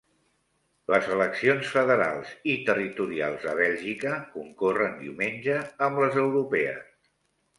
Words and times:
Les 0.91 1.09
eleccions 1.15 1.67
federals 1.73 2.31
i 2.53 2.55
territorials 2.69 3.45
a 3.53 3.53
Bèlgica 3.59 4.15
concorren 4.37 4.95
diumenge 5.03 5.59
amb 5.89 6.03
les 6.05 6.17
europees 6.23 6.83